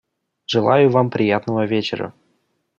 Желаю 0.47 0.89
вам 0.89 1.11
приятного 1.11 1.67
вечера. 1.67 2.11